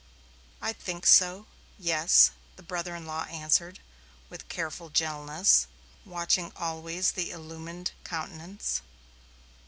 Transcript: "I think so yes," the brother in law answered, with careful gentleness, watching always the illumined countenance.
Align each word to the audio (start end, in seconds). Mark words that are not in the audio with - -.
"I 0.63 0.73
think 0.73 1.05
so 1.05 1.45
yes," 1.77 2.31
the 2.55 2.63
brother 2.63 2.95
in 2.95 3.05
law 3.05 3.25
answered, 3.25 3.81
with 4.31 4.49
careful 4.49 4.89
gentleness, 4.89 5.67
watching 6.05 6.51
always 6.55 7.11
the 7.11 7.29
illumined 7.29 7.91
countenance. 8.03 8.81